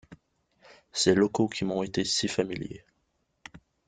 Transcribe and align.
Ces 0.91 1.13
locaux 1.13 1.47
qui 1.47 1.63
m’ont 1.63 1.83
été 1.83 2.03
si 2.05 2.27
familiers. 2.27 2.83